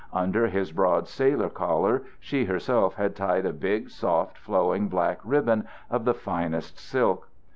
Under 0.13 0.47
his 0.47 0.71
broad 0.71 1.07
sailor 1.07 1.49
collar 1.51 2.01
she 2.19 2.45
herself 2.45 2.95
had 2.95 3.15
tied 3.15 3.45
a 3.45 3.53
big, 3.53 3.91
soft, 3.91 4.35
flowing 4.35 4.87
black 4.87 5.19
ribbon 5.23 5.67
of 5.91 6.05
the 6.05 6.15
finest 6.15 6.79
silk. 6.79 7.27